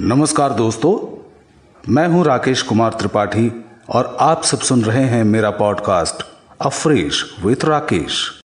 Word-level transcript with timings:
नमस्कार 0.00 0.52
दोस्तों, 0.52 0.92
मैं 1.92 2.06
हूँ 2.08 2.24
राकेश 2.24 2.62
कुमार 2.62 2.92
त्रिपाठी 2.92 3.64
और 3.88 4.16
आप 4.20 4.42
सब 4.42 4.58
सुन 4.58 4.82
रहे 4.82 5.02
हैं 5.04 5.24
मेरा 5.24 5.50
पॉडकास्ट 5.50 6.22
अफ्रेश 6.60 7.36
विथ 7.44 7.64
राकेश। 7.64 8.40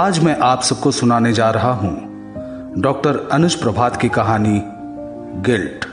आज 0.00 0.24
मैं 0.24 0.38
आप 0.38 0.62
सबको 0.62 0.90
सुनाने 0.90 1.32
जा 1.32 1.50
रहा 1.50 1.72
हूँ 1.72 1.94
डॉक्टर 2.78 3.28
अनुज 3.32 3.54
प्रभात 3.54 3.96
की 3.96 4.08
कहानी, 4.08 4.60
गिल्ट। 5.42 5.84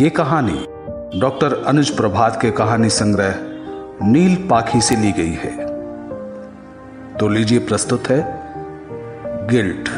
ये 0.00 0.10
कहानी 0.10 0.64
डॉक्टर 1.20 1.64
अनुज 1.64 1.90
प्रभात 1.90 2.40
के 2.42 2.50
कहानी 2.50 2.90
संग्रह 2.90 3.34
नील 4.02 4.48
पाखी 4.48 4.80
से 4.80 4.96
ली 4.96 5.12
गई 5.12 5.32
है। 5.32 5.67
तो 7.20 7.28
लीजिए 7.28 7.58
प्रस्तुत 7.58 8.08
है, 8.10 8.18
गिल्ट। 9.48 9.88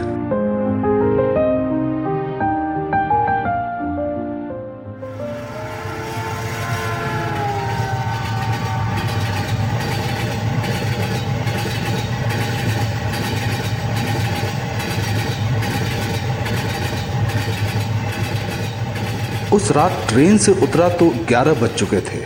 उस 19.52 19.70
रात 19.72 20.06
ट्रेन 20.08 20.38
से 20.38 20.52
उतरा 20.52 20.88
तो 20.88 21.10
11 21.28 21.52
बज 21.52 21.74
चुके 21.74 22.00
थे। 22.00 22.24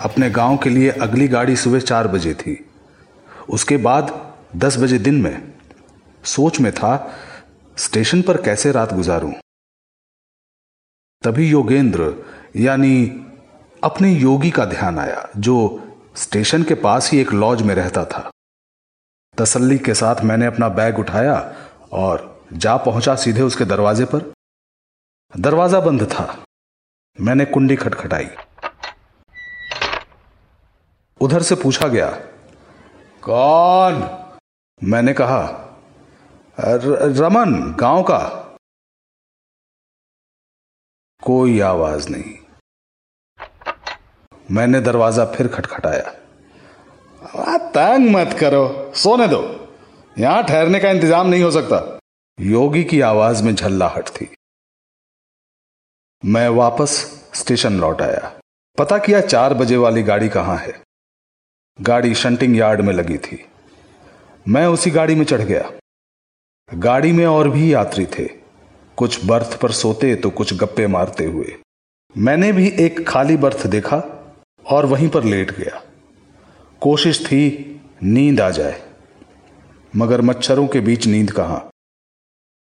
अपने 0.00 0.30
गाँव 0.30 0.56
के 0.56 0.70
लिए 0.70 0.90
अगली 0.90 1.28
गाड़ी 1.28 1.56
सुबह 1.56 1.78
चार 1.80 2.08
बजे 2.08 2.34
थी। 2.34 2.64
उसके 3.50 3.76
बाद 3.76 4.34
दस 4.56 4.76
बजे 4.76 4.98
दिन 4.98 5.22
में 5.22 5.52
सोच 6.24 6.60
में 6.60 6.72
था, 6.72 7.18
स्टेशन 7.78 8.22
पर 8.22 8.42
कैसे 8.42 8.72
रात 8.72 8.94
गुजारूं? 8.94 9.32
तभी 11.22 11.50
योगेंद्र, 11.50 12.14
यानी 12.56 13.26
अपने 13.84 14.12
योगी 14.12 14.50
का 14.50 14.64
ध्यान 14.64 14.98
आया, 14.98 15.28
जो 15.36 15.84
स्टेशन 16.16 16.62
के 16.62 16.74
पास 16.74 17.12
ही 17.12 17.20
एक 17.20 17.32
लॉज 17.32 17.62
में 17.62 17.74
रहता 17.74 18.04
था। 18.04 18.30
तसल्ली 19.38 19.78
के 19.78 19.94
साथ 19.94 20.16
मैंने 20.24 20.46
अपना 20.46 20.68
बैग 20.68 20.98
उठाया 20.98 21.56
और 21.92 22.46
जा 22.52 22.76
पहुँचा 22.76 23.14
सीधे 23.14 23.42
उसके 23.42 23.64
दरवाजे 23.64 24.04
पर। 24.04 24.32
दरवाज़ा 25.36 25.80
बंद 25.80 26.04
था। 26.04 26.44
मैंने 27.20 27.44
कुंडी 27.44 27.76
खटखटाई। 27.76 28.28
उधर 31.20 31.42
से 31.42 31.54
पूछा 31.54 31.88
गया 31.88 32.20
कौन? 33.22 33.94
मैंने 34.80 35.12
कहा 35.12 35.40
रमन, 36.58 37.74
गाँव 37.80 38.02
का। 38.02 38.18
कोई 41.22 41.60
आवाज़ 41.60 42.08
नहीं। 42.08 42.34
मैंने 44.50 44.80
दरवाज़ा 44.80 45.24
फिर 45.26 45.48
खटखटाया। 45.48 46.14
तंग 47.68 48.08
मत 48.10 48.36
करो, 48.40 48.92
सोने 48.94 49.28
दो। 49.28 49.42
यहाँ 50.18 50.42
ठहरने 50.44 50.80
का 50.80 50.90
इंतज़ाम 50.90 51.26
नहीं 51.26 51.42
हो 51.42 51.50
सकता। 51.50 51.98
योगी 52.38 52.84
की 52.84 53.00
आवाज़ 53.00 53.42
में 53.44 53.54
झल्लाहट 53.54 54.08
थी। 54.10 54.34
मैं 56.22 56.48
वापस 56.48 56.90
स्टेशन 57.34 57.78
लौट 57.80 58.02
आया। 58.02 58.32
पता 58.78 58.98
किया 58.98 59.20
चार 59.20 59.54
बजे 59.54 59.76
वाली 59.76 60.02
गाड़ी 60.02 60.28
कहाँ 60.28 60.56
है। 60.56 60.87
गाड़ी 61.80 62.14
शंटिंग 62.14 62.56
यार्ड 62.56 62.80
में 62.80 62.92
लगी 62.94 63.18
थी। 63.18 63.38
मैं 64.48 64.66
उसी 64.66 64.90
गाड़ी 64.90 65.14
में 65.14 65.24
चढ़ 65.24 65.40
गया। 65.40 65.70
गाड़ी 66.74 67.12
में 67.12 67.26
और 67.26 67.48
भी 67.48 67.72
यात्री 67.74 68.06
थे। 68.06 68.28
कुछ 68.96 69.24
बर्थ 69.24 69.58
पर 69.60 69.70
सोते 69.70 70.14
तो 70.14 70.30
कुछ 70.30 70.54
गप्पे 70.54 70.86
मारते 70.86 71.24
हुए। 71.24 71.54
मैंने 72.18 72.52
भी 72.52 72.68
एक 72.68 73.08
खाली 73.08 73.36
बर्थ 73.36 73.66
देखा 73.66 74.02
और 74.66 74.86
वहीं 74.86 75.08
पर 75.08 75.24
लेट 75.24 75.50
गया। 75.50 75.82
कोशिश 76.80 77.24
थी, 77.26 77.80
नींद 78.02 78.40
आ 78.40 78.50
जाए। 78.50 78.80
मगर 79.96 80.20
मच्छरों 80.20 80.66
के 80.66 80.80
बीच 80.80 81.06
नींद 81.06 81.30
कहाँ? 81.30 81.70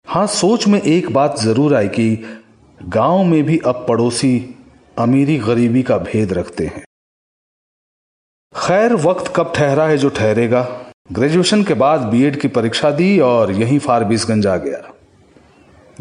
हाँ, 0.08 0.28
सोच 0.28 0.68
में 0.68 0.81
एक 0.81 1.12
बात 1.12 1.40
ज़रूर 1.40 1.75
आई 1.75 1.88
कि 1.88 2.40
गाँव 2.84 3.24
में 3.24 3.44
भी 3.44 3.58
अब 3.58 3.85
पड़ोसी 3.90 4.56
अमीरी 4.97 5.38
गरीबी 5.38 5.84
का 5.84 5.97
भेद 5.97 6.34
रखते 6.34 6.66
हैं। 6.66 6.84
खैर, 8.55 8.93
वक्त 8.93 9.31
कब 9.35 9.51
ठहरा 9.55 9.85
है 9.85 9.97
जो 9.97 10.09
ठहरेगा? 10.09 10.61
ग्रेजुएशन 11.11 11.63
के 11.63 11.73
बाद 11.73 12.01
बीएड 12.01 12.39
की 12.39 12.47
परीक्षा 12.47 12.91
दी 12.91 13.19
और 13.19 13.51
यहीं 13.51 13.79
फारबिसगंज 13.79 14.47
आ 14.47 14.55
गया। 14.57 14.79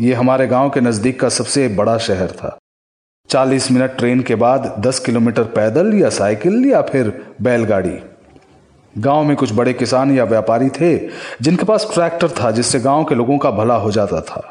ये 0.01 0.15
हमारे 0.15 0.47
गाँव 0.47 0.71
के 0.71 0.81
नज़दीक 0.81 1.21
का 1.21 1.29
सबसे 1.29 1.67
बड़ा 1.69 1.97
शहर 1.99 2.31
था। 2.31 2.57
40 3.31 3.71
मिनट 3.71 3.97
ट्रेन 3.97 4.23
के 4.23 4.35
बाद 4.35 4.75
10 4.79 4.99
किलोमीटर 4.99 5.43
पैदल 5.43 5.93
या 5.95 6.11
साइकिल 6.11 6.65
या 6.65 6.83
फिर 6.83 7.13
बैलगाड़ी। 7.43 7.99
गाँव 8.99 9.25
में 9.25 9.37
कुछ 9.37 9.53
बड़े 9.53 9.73
किसान 9.73 10.17
या 10.17 10.25
व्यापारी 10.25 10.69
थे, 10.71 10.97
जिनके 11.43 11.65
पास 11.65 11.89
ट्रैक्टर 11.95 12.29
था, 12.29 12.51
जिससे 12.51 12.81
गाँव 12.81 13.05
के 13.05 13.15
लोगों 13.15 13.39
का 13.39 13.51
भला 13.51 13.75
हो 13.75 13.91
जाता 13.91 14.21
था। 14.21 14.51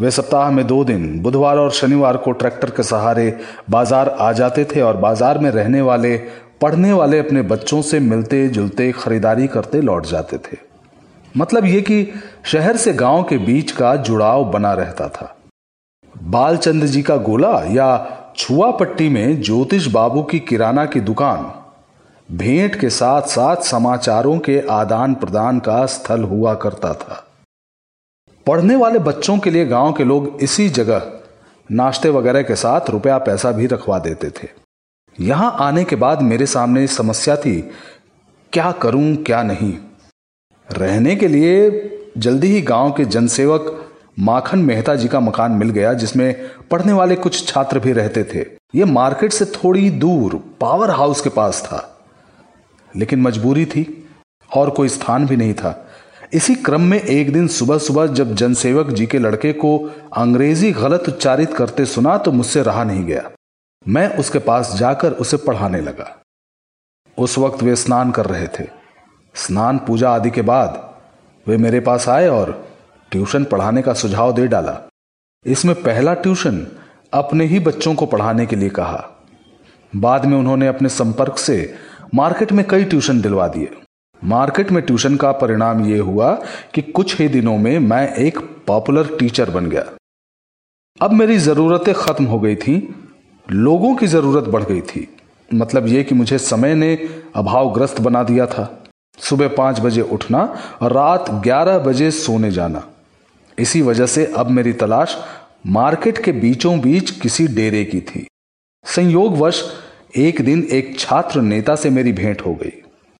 वे 0.00 0.10
सप्ताह 0.10 0.50
में 0.50 0.66
दो 0.66 0.84
दिन, 0.84 1.20
बुधवार 1.22 1.56
और 1.56 1.70
शनिवार 1.70 2.16
को 2.16 2.32
ट्रैक्टर 2.32 2.70
के 2.70 2.82
सहारे 2.82 3.38
बाज़ार 3.70 4.08
आ 4.08 4.32
जाते 4.32 4.64
थे 4.64 4.80
और 4.80 4.96
बाज़ार 4.96 5.38
में 5.38 5.50
रहने 5.50 5.80
वाले 5.80 6.16
पढ़ने 6.60 6.92
वाले 6.92 7.18
अपने 7.18 7.42
बच्चों 7.42 7.80
से 7.82 8.00
मिलते, 8.00 8.48
जुलते, 8.48 8.90
खरीदारी 8.92 9.46
करते 9.46 9.80
लौट 9.80 10.06
जाते 10.06 10.38
थे। 10.38 10.56
मतलब 11.34 11.64
ये 11.64 11.80
कि 11.80 12.06
शहर 12.44 12.76
से 12.76 12.92
गाँव 12.92 13.22
के 13.22 13.38
बीच 13.38 13.72
का 13.72 13.94
जुड़ाव 13.96 14.44
बना 14.44 14.72
रहता 14.72 15.08
था। 15.08 15.34
बालचंद 16.14 16.84
जी 16.84 17.02
का 17.02 17.16
गोला 17.16 17.52
या 17.70 17.88
छुआ 18.36 18.70
पट्टी 18.70 19.08
में 19.08 19.42
ज्योतिष 19.42 19.86
बाबू 19.86 20.22
की 20.22 20.38
किराना 20.38 20.84
की 20.86 21.00
दुकान, 21.00 21.52
भेंट 22.28 22.80
के 22.80 22.90
साथ 22.90 23.22
साथ 23.22 23.62
समाचारों 23.62 24.38
के 24.38 24.60
आदान 24.70 25.14
प्रदान 25.14 25.58
का 25.60 25.84
स्थल 25.86 26.22
हुआ 26.22 26.54
करता 26.54 26.92
था। 26.94 27.24
पढ़ने 28.46 28.76
वाले 28.76 28.98
बच्चों 28.98 29.38
के 29.38 29.50
लिए 29.50 29.66
गाँव 29.66 29.92
के 29.92 30.04
लोग 30.04 30.38
इसी 30.42 30.68
जगह 30.68 31.12
नाश्ते 31.70 32.08
वगैरह 32.08 32.42
के 32.42 32.54
साथ 32.54 32.90
रुपया 32.90 33.18
पैसा 33.18 33.52
भी 33.52 33.66
रखवा 33.66 33.98
देते 33.98 34.30
थे। 34.30 34.48
यहाँ 35.18 35.56
आने 35.60 35.84
के 35.84 35.96
बाद 35.96 36.22
मेरे 36.22 36.46
सामने 36.46 36.86
समस्या 36.86 37.36
थी, 37.36 37.60
क्या 38.52 38.70
करूँ, 38.72 39.14
क्या 39.16 39.42
नहीं। 39.42 39.72
रहने 40.68 41.16
के 41.16 41.28
लिए 41.28 41.90
जल्दी 42.18 42.46
ही 42.46 42.60
गाँव 42.62 42.90
के 42.92 43.04
जनसेवक 43.04 43.80
माखन 44.18 44.58
मेहता 44.58 44.94
जी 44.94 45.08
का 45.08 45.20
मकान 45.20 45.52
मिल 45.52 45.70
गया, 45.70 45.92
जिसमें 45.92 46.34
पढ़ने 46.70 46.92
वाले 46.92 47.14
कुछ 47.16 47.46
छात्र 47.46 47.78
भी 47.78 47.92
रहते 47.92 48.24
थे। 48.24 48.44
यह 48.74 48.86
मार्केट 48.86 49.32
से 49.32 49.44
थोड़ी 49.44 49.90
दूर, 49.90 50.40
पावर 50.60 50.90
हाउस 50.90 51.20
के 51.20 51.30
पास 51.30 51.62
था। 51.62 52.06
लेकिन 52.96 53.20
मजबूरी 53.20 53.64
थी, 53.64 54.08
और 54.50 54.70
कोई 54.70 54.88
स्थान 54.88 55.26
भी 55.26 55.36
नहीं 55.36 55.54
था। 55.54 55.88
इसी 56.32 56.54
क्रम 56.54 56.80
में 56.80 57.00
एक 57.00 57.32
दिन 57.32 57.48
सुबह 57.48 57.78
सुबह 57.78 58.06
जब 58.06 58.34
जनसेवक 58.34 58.90
जी 58.90 59.06
के 59.06 59.18
लड़के 59.18 59.52
को 59.52 59.76
अंग्रेज़ी 60.16 60.72
गलत 60.72 61.08
उच्चारित 61.08 61.54
करते 61.54 61.84
सुना 61.84 62.16
तो 62.18 62.32
मुझसे 62.32 62.62
रहा 62.62 62.84
नहीं 62.84 63.04
गया। 63.04 63.30
मैं 63.86 64.16
उसके 64.16 64.38
पास 64.38 64.74
जाकर 64.76 65.12
उसे 65.12 65.36
पढ़ाने 65.36 65.80
लगा। 65.80 66.22
उस 67.18 67.38
वक्त 67.38 67.62
वे 67.62 67.76
स्नान 67.76 68.10
कर 68.10 68.26
रहे 68.26 68.46
थे। 68.48 68.64
स्नान 69.34 69.78
पूजा 69.78 70.10
आदि 70.10 70.30
के 70.30 70.42
बाद 70.42 70.94
वे 71.46 71.56
मेरे 71.56 71.80
पास 71.80 72.08
आए 72.08 72.28
और 72.28 72.52
ट्यूशन 73.10 73.44
पढ़ाने 73.44 73.82
का 73.82 73.92
सुझाव 73.92 74.32
दे 74.32 74.46
डाला। 74.46 74.80
इसमें 75.46 75.74
पहला 75.82 76.14
ट्यूशन 76.14 76.66
अपने 77.12 77.44
ही 77.44 77.58
बच्चों 77.60 77.94
को 77.94 78.06
पढ़ाने 78.06 78.46
के 78.46 78.56
लिए 78.56 78.68
कहा। 78.68 79.04
बाद 79.96 80.24
में 80.24 80.38
उन्होंने 80.38 80.66
अपने 80.66 80.88
संपर्क 80.88 81.38
से 81.38 81.74
मार्केट 82.14 82.52
में 82.52 82.66
कई 82.68 82.84
ट्यूशन 82.84 83.20
दिलवा 83.20 83.48
दिए। 83.48 83.70
मार्केट 84.24 84.70
में 84.72 84.82
ट्यूशन 84.82 85.16
का 85.16 85.32
परिणाम 85.32 85.84
यह 85.84 86.02
हुआ 86.02 86.32
कि 86.74 86.82
कुछ 86.82 87.20
ही 87.20 87.28
दिनों 87.28 87.58
में 87.58 87.78
मैं 87.78 88.14
एक 88.16 88.38
पॉपुलर 88.66 89.16
टीचर 89.16 89.50
बन 89.50 89.66
गया। 89.66 89.84
अब 91.00 91.12
मेरी 91.12 91.38
जरूरतें 91.38 91.94
खत्म 91.94 92.24
हो 92.24 92.40
गई 92.40 92.56
थी। 92.56 92.76
लोगों 93.46 93.94
की 93.94 94.06
ज़रूरत 94.06 94.44
बढ़ 94.44 94.62
गई 94.62 94.80
थी। 94.80 95.08
मतलब 95.54 95.86
यह 95.86 96.02
कि 96.02 96.14
मुझे 96.14 96.38
समय 96.38 96.74
ने 96.74 96.94
अभावग्रस्त 97.34 98.00
बना 98.00 98.22
दिया 98.22 98.46
था। 98.46 98.84
सुबह 99.18 99.48
पाँच 99.48 99.80
बजे 99.80 100.02
उठना 100.02 100.40
और 100.82 100.92
रात 100.92 101.30
ग्यारह 101.44 101.78
बजे 101.78 102.10
सोने 102.10 102.50
जाना। 102.50 102.82
इसी 103.58 103.82
वजह 103.82 104.06
से 104.06 104.24
अब 104.36 104.50
मेरी 104.50 104.72
तलाश 104.72 105.16
मार्केट 105.66 106.18
के 106.18 106.32
बीचों 106.32 106.78
बीच 106.80 107.10
किसी 107.10 107.46
डेरे 107.46 107.84
की 107.84 108.00
थी। 108.00 108.26
संयोगवश 108.84 109.62
एक 110.16 110.40
दिन 110.40 110.66
एक 110.72 110.98
छात्र 110.98 111.40
नेता 111.40 111.74
से 111.74 111.90
मेरी 111.90 112.12
भेंट 112.12 112.46
हो 112.46 112.54
गई। 112.54 112.72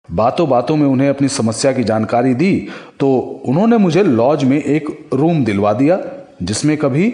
बातों 0.08 0.48
बातों 0.48 0.76
में 0.76 0.86
उन्हें 0.86 1.08
अपनी 1.08 1.28
समस्या 1.28 1.72
की 1.72 1.84
जानकारी 1.84 2.34
दी 2.34 2.68
तो 3.00 3.16
उन्होंने 3.46 3.76
मुझे 3.78 4.02
लॉज 4.02 4.44
में 4.44 4.62
एक 4.62 4.88
रूम 5.14 5.44
दिलवा 5.44 5.72
दिया, 5.72 6.00
जिसमें 6.42 6.76
कभी 6.76 7.12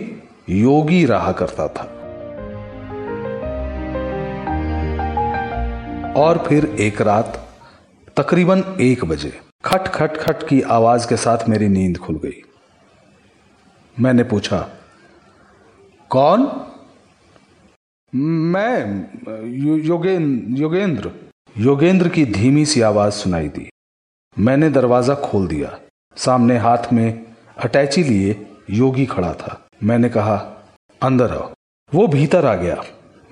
योगी 0.50 1.04
रहा 1.04 1.32
करता 1.32 1.68
था। 1.68 1.96
और 6.16 6.44
फिर 6.48 6.64
एक 6.64 7.00
रात 7.00 7.48
तकरीबन 8.16 8.64
एक 8.80 9.04
बजे 9.04 9.40
खट 9.64 9.88
खट 9.88 10.16
खट 10.16 10.48
की 10.48 10.60
आवाज़ 10.60 11.08
के 11.08 11.16
साथ 11.16 11.48
मेरी 11.48 11.68
नींद 11.68 11.98
खुल 11.98 12.16
गई। 12.16 12.42
मैंने 14.00 14.24
पूछा 14.24 14.68
कौन? 16.08 16.66
मैं 18.14 19.00
यो, 19.46 19.76
योगेंद्र 19.76 20.60
योगेंद्र। 20.60 21.10
योगेंद्र 21.58 22.08
की 22.08 22.26
धीमी 22.26 22.66
सी 22.66 22.80
आवाज़ 22.80 23.12
सुनाई 23.12 23.48
दी। 23.48 23.70
मैंने 24.38 24.70
दरवाज़ा 24.70 25.14
खोल 25.14 25.46
दिया। 25.48 25.78
सामने 26.16 26.58
हाथ 26.58 26.92
में 26.92 27.24
अटैची 27.58 28.04
लिए 28.04 28.46
योगी 28.70 29.06
खड़ा 29.06 29.32
था। 29.34 29.66
मैंने 29.82 30.08
कहा 30.08 30.36
अंदर 31.02 31.30
आओ। 31.30 31.52
वो 31.94 32.06
भीतर 32.08 32.46
आ 32.46 32.54
गया। 32.54 32.84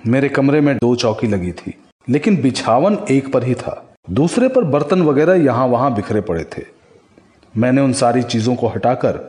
मेरे 0.07 0.29
कमरे 0.29 0.61
में 0.61 0.75
दो 0.77 0.95
चौकी 0.95 1.27
लगी 1.27 1.51
थी। 1.51 1.77
लेकिन 2.09 2.41
बिछावन 2.41 2.97
एक 3.11 3.31
पर 3.33 3.43
ही 3.43 3.53
था। 3.53 3.95
दूसरे 4.09 4.47
पर 4.47 4.63
बर्तन 4.63 5.01
वगैरह 5.01 5.33
यहाँ 5.33 5.67
वहाँ 5.67 5.93
बिखरे 5.95 6.21
पड़े 6.21 6.43
थे। 6.43 6.63
मैंने 7.57 7.81
उन 7.81 7.93
सारी 7.93 8.23
चीज़ों 8.23 8.55
को 8.55 8.67
हटाकर 8.67 9.19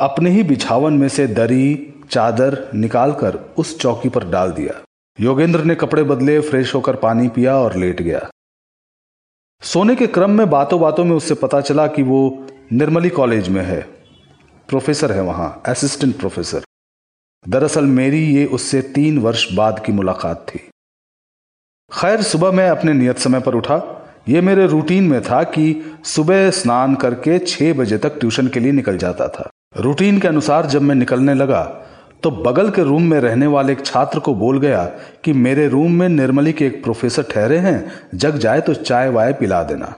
अपने 0.00 0.30
ही 0.30 0.42
बिछावन 0.42 0.92
में 0.92 1.08
से 1.08 1.26
दरी, 1.26 1.94
चादर 2.10 2.70
निकालकर 2.74 3.38
उस 3.58 3.78
चौकी 3.78 4.08
पर 4.08 4.28
डाल 4.30 4.52
दिया। 4.52 4.80
योगेंद्र 5.20 5.64
ने 5.64 5.74
कपड़े 5.74 6.02
बदले, 6.02 6.40
फ्रेश 6.40 6.74
होकर 6.74 6.96
पानी 6.96 7.28
पिया 7.28 7.56
और 7.56 7.76
लेट 7.76 8.02
गया। 8.02 8.28
सोने 9.62 9.94
के 9.96 10.06
क्रम 10.06 10.30
में 10.30 10.50
बातों 10.50 10.80
बातों 10.80 11.04
में 11.04 11.16
उससे 11.16 11.34
पता 11.34 11.60
चला 11.60 11.86
कि 11.86 12.02
वो 12.02 12.46
निर्मली 12.72 13.08
कॉलेज 13.08 13.48
में 13.48 13.62
है। 13.62 13.80
प्रोफेसर 14.68 15.12
है 15.12 15.22
वहाँ, 15.22 15.62
असिस्टेंट 15.66 16.16
प्रोफेसर। 16.18 16.62
दरअसल 17.48 17.84
मेरी 17.84 18.24
ये 18.34 18.44
उससे 18.46 18.82
तीन 18.82 19.18
वर्ष 19.18 19.52
बाद 19.52 19.82
की 19.84 19.92
मुलाकात 19.92 20.46
थी। 20.48 20.68
खैर, 21.92 22.22
सुबह 22.22 22.50
मैं 22.50 22.68
अपने 22.70 22.92
नियत 22.92 23.18
समय 23.18 23.40
पर 23.40 23.54
उठा। 23.54 23.76
ये 24.28 24.40
मेरे 24.40 24.66
रूटीन 24.66 25.04
में 25.04 25.20
था 25.22 25.42
कि 25.42 25.96
सुबह 26.04 26.50
स्नान 26.50 26.94
करके 26.94 27.38
छह 27.38 27.72
बजे 27.72 27.98
तक 27.98 28.18
ट्यूशन 28.20 28.48
के 28.48 28.60
लिए 28.60 28.72
निकल 28.72 28.98
जाता 28.98 29.28
था। 29.28 29.48
रूटीन 29.76 30.18
के 30.18 30.28
अनुसार 30.28 30.66
जब 30.66 30.82
मैं 30.82 30.94
निकलने 30.94 31.34
लगा 31.34 31.62
तो 32.22 32.30
बगल 32.30 32.70
के 32.70 32.82
रूम 32.82 33.02
में 33.02 33.18
रहने 33.20 33.46
वाले 33.46 33.72
एक 33.72 33.84
छात्र 33.86 34.18
को 34.18 34.34
बोल 34.34 34.60
गया 34.60 34.84
कि, 35.24 35.32
मेरे 35.32 35.68
रूम 35.68 35.92
में 35.92 36.08
निर्मली 36.08 36.52
के 36.52 36.66
एक 36.66 36.82
प्रोफेसर 36.82 37.22
ठहरे 37.22 37.58
हैं, 37.58 37.92
जग 38.14 38.38
जाए 38.38 38.60
तो 38.60 38.74
चाय 38.74 39.08
वाय 39.08 39.32
पिला 39.32 39.62
देना। 39.62 39.94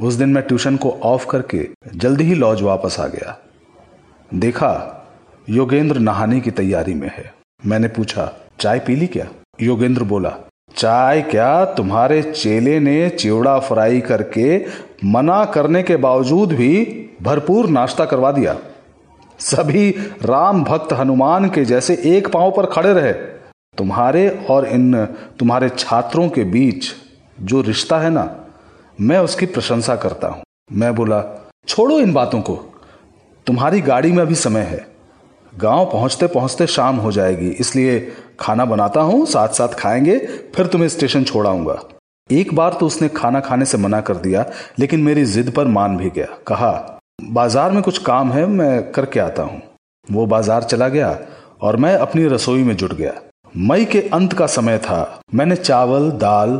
उस 0.00 0.14
दिन 0.14 0.28
मैं 0.28 0.42
ट्यूशन 0.42 0.76
को 0.76 0.90
ऑफ़ 1.02 1.26
करके 1.26 1.68
जल्दी 1.94 2.24
ही 2.24 2.34
लॉज 2.34 2.62
वापस 2.62 3.00
आ 3.00 3.06
गया। 3.06 3.38
देखा, 4.30 4.70
योगेंद्र 5.50 5.98
नहाने 5.98 6.40
की 6.40 6.50
तैयारी 6.50 6.94
में 6.94 7.10
है। 7.14 7.32
मैंने 7.66 7.88
पूछा, 7.88 8.32
चाय 8.60 8.78
पी 8.78 8.96
ली 8.96 9.06
क्या? 9.06 9.26
योगेंद्र 9.62 10.04
बोला, 10.04 10.32
चाय 10.76 11.20
क्या 11.22 11.64
तुम्हारे 11.64 12.22
चेले 12.22 12.78
ने 12.80 13.08
चिवड़ा 13.10 13.58
फ्राई 13.58 14.00
करके 14.00 14.58
मना 15.04 15.44
करने 15.44 15.82
के 15.82 15.96
बावजूद 15.96 16.52
भी 16.52 16.84
भरपूर 17.22 17.68
नाश्ता 17.68 18.04
करवा 18.04 18.32
दिया? 18.32 18.56
सभी 19.40 19.90
राम 20.22 20.62
भक्त 20.64 20.92
हनुमान 20.92 21.48
के 21.50 21.64
जैसे 21.64 21.94
एक 22.06 22.28
पाँव 22.28 22.50
पर 22.50 22.66
खड़े 22.66 22.92
रहे। 22.92 23.12
तुम्हारे 23.78 24.28
और 24.50 24.66
इन 24.66 25.04
तुम्हारे 25.38 25.68
छात्रों 25.68 26.28
के 26.28 26.44
बीच 26.44 26.86
जो 27.40 27.60
रिश्ता 27.60 27.98
है 27.98 28.10
ना, 28.10 28.36
मैं 29.00 29.18
उसकी 29.18 29.46
प्रशंसा 29.46 29.96
करता 29.96 30.28
हूँ। 30.28 30.42
मैं 30.72 30.94
बोला, 30.94 31.22
छोड़ो 31.68 31.98
इन 32.00 32.12
बातों 32.12 32.40
को। 32.40 32.54
तुम्हारी 33.46 33.80
गाड़ी 33.80 34.12
में 34.12 34.22
अभी 34.22 34.34
समय 34.34 34.60
है। 34.60 34.86
गाँव 35.52 35.84
पहुँचते 35.84 36.26
पहुँचते 36.26 36.66
शाम 36.68 36.96
हो 36.96 37.12
जाएगी, 37.12 37.48
इसलिए 37.50 38.00
खाना 38.40 38.64
बनाता 38.64 39.00
हूँ 39.00 39.24
साथ 39.26 39.48
साथ 39.50 39.74
खाएँगे, 39.74 40.18
फिर 40.54 40.66
तुम्हें 40.66 40.88
स्टेशन 40.88 41.24
छोड़ाऊँगा 41.24 41.80
एक 42.30 42.54
बार 42.54 42.76
तो 42.80 42.86
उसने 42.86 43.08
खाना 43.08 43.40
खाने 43.40 43.64
से 43.64 43.78
मना 43.78 44.00
कर 44.00 44.16
दिया, 44.16 44.44
लेकिन 44.78 45.00
मेरी 45.00 45.24
जिद 45.26 45.50
पर 45.50 45.66
मान 45.66 45.96
भी 45.96 46.10
गया। 46.10 46.26
कहा, 46.48 47.00
बाज़ार 47.22 47.72
में 47.72 47.82
कुछ 47.82 47.98
काम 47.98 48.32
है, 48.32 48.46
मैं 48.46 48.90
करके 48.92 49.20
आता 49.20 49.42
हूँ। 49.42 49.60
वो 50.06 50.26
बाज़ार 50.26 50.62
चला 50.62 50.88
गया, 50.88 51.18
और 51.62 51.76
मैं 51.76 51.94
अपनी 51.96 52.26
रसोई 52.26 52.62
में 52.62 52.74
जुट 52.76 52.92
गया। 52.92 53.12
मई 53.58 53.84
के 53.84 54.00
अंत 54.10 54.32
का 54.32 54.46
समय 54.48 54.78
था। 54.78 55.20
मैंने 55.34 55.56
चावल, 55.56 56.10
दाल, 56.12 56.56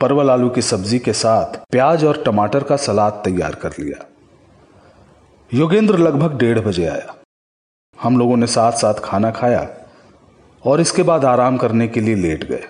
परवल 0.00 0.30
आलू 0.30 0.48
की 0.48 0.62
सब्ज़ी 0.62 0.98
के 0.98 1.12
साथ 1.14 1.58
प्याज 1.72 2.04
और 2.04 2.22
टमाटर 2.26 2.62
का 2.62 2.76
सलाद 2.78 3.20
तैयार 3.24 3.54
कर 3.54 3.72
लिया। 3.78 4.04
योगेंद्र 5.50 5.98
लगभग 5.98 6.38
डेढ़ 6.38 6.58
बजे 6.60 6.86
आया। 6.86 7.14
हम 8.00 8.18
लोगों 8.18 8.36
ने 8.36 8.46
साथ 8.46 8.72
साथ 8.72 8.94
खाना 8.94 9.30
खाया 9.30 9.68
और 10.66 10.80
इसके 10.80 11.02
बाद 11.02 11.24
आराम 11.24 11.56
करने 11.56 11.88
के 11.88 12.00
लिए 12.00 12.14
लेट 12.14 12.44
गए। 12.44 12.64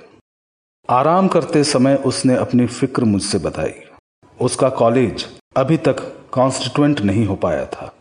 आराम 0.90 1.28
करते 1.28 1.64
समय 1.64 1.94
उसने 1.94 2.36
अपनी 2.36 2.66
फ़िक्र 2.66 3.04
मुझसे 3.04 3.38
बताई। 3.38 3.74
उसका 4.40 4.68
कॉलेज 4.68 5.26
अभी 5.56 5.76
तक 5.76 6.28
कॉन्स्टिट्यूएंट 6.32 7.00
नहीं 7.00 7.26
हो 7.26 7.36
पाया 7.36 7.66
था। 7.66 7.94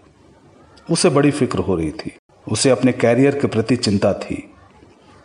उसे 0.91 1.09
बड़ी 1.09 1.31
फ़िक्र 1.31 1.59
हो 1.59 1.75
रही 1.75 1.91
थी। 1.91 2.18
उसे 2.51 2.69
अपने 2.69 2.91
कैरियर 2.91 3.39
के 3.39 3.47
प्रति 3.47 3.75
चिंता 3.75 4.13
थी। 4.13 4.53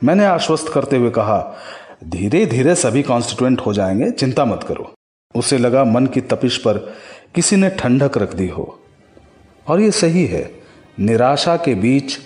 मैंने 0.04 0.24
आश्वस्त 0.24 0.72
करते 0.72 0.96
हुए 0.96 1.10
कहा 1.10 1.56
धीरे 2.04 2.46
धीरे 2.46 2.74
सभी 2.74 3.02
कॉन्स्टिट्यूएंट 3.02 3.60
हो 3.60 3.72
जाएँगे, 3.72 4.10
चिंता 4.10 4.44
मत 4.44 4.62
करो। 4.62 4.94
उसे 5.34 5.58
लगा 5.58 5.84
मन 5.84 6.06
की 6.06 6.20
तपिश 6.20 6.58
पर 6.58 6.78
किसी 7.34 7.56
ने 7.56 7.70
ठंडक 7.70 8.18
रख 8.18 8.34
दी 8.34 8.48
हो। 8.48 8.80
और 9.68 9.80
ये 9.80 9.90
सही 9.90 10.26
है। 10.26 10.65
निराशा 11.00 11.56
के 11.56 11.74
बीच 11.74 12.18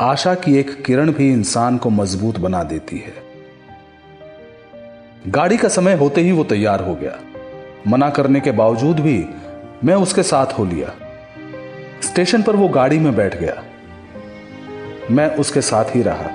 आशा 0.00 0.34
की 0.34 0.56
एक 0.56 0.84
किरण 0.84 1.12
भी 1.12 1.32
इंसान 1.32 1.76
को 1.76 1.90
मज़बूत 1.90 2.38
बना 2.38 2.62
देती 2.62 2.98
है। 2.98 3.14
गाड़ी 5.28 5.56
का 5.56 5.68
समय 5.68 5.94
होते 5.94 6.20
ही 6.20 6.32
वो 6.32 6.44
तैयार 6.44 6.82
हो 6.82 6.94
गया। 6.94 7.18
मना 7.88 8.10
करने 8.10 8.40
के 8.40 8.50
बावजूद 8.50 9.00
भी 9.00 9.26
मैं 9.84 9.94
उसके 9.94 10.22
साथ 10.22 10.46
हो 10.46 10.64
लिया। 10.64 10.94
स्टेशन 12.02 12.42
पर 12.42 12.56
वो 12.56 12.68
गाड़ी 12.68 12.98
में 12.98 13.16
बैठ 13.16 13.36
गया। 13.36 13.62
मैं 15.10 15.36
उसके 15.36 15.60
साथ 15.60 15.84
ही 15.84 16.02
रहा। 16.02 16.30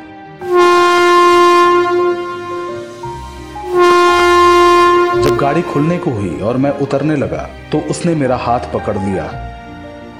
जब 5.21 5.37
गाड़ी 5.37 5.61
खुलने 5.61 5.97
को 5.97 6.11
हुई 6.11 6.39
और 6.39 6.57
मैं 6.57 6.71
उतरने 6.71 7.15
लगा 7.15 7.49
तो 7.71 7.79
उसने 7.79 8.15
मेरा 8.15 8.35
हाथ 8.35 8.59
पकड़ 8.59 8.97
लिया 8.97 9.51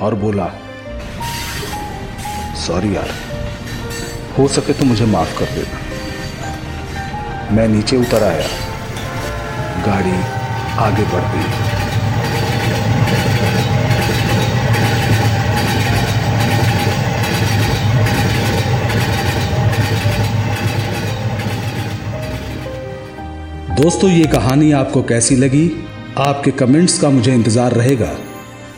और 0.02 0.16
बोला 0.16 0.52
सॉरी 2.58 2.96
यार। 2.96 3.10
हो 4.38 4.48
सके 4.48 4.74
तो 4.74 4.86
मुझे 4.86 5.06
माफ़ 5.06 5.40
कर 5.40 5.46
देना। 5.46 5.80
मैं 7.56 7.68
नीचे 7.68 7.98
उतर 7.98 8.24
आया। 8.24 8.48
गाड़ी 9.86 10.16
आगे 10.80 11.04
बढ़ 11.04 11.26
गई। 11.32 11.46
दोस्तों, 23.76 24.10
ये 24.10 24.26
कहानी 24.26 24.72
आपको 24.72 25.02
कैसी 25.04 25.36
लगी? 25.36 25.88
आपके 26.18 26.52
कमेंट्स 26.52 27.00
का 27.00 27.10
मुझे 27.10 27.34
इंतज़ार 27.34 27.72
रहेगा। 27.72 28.10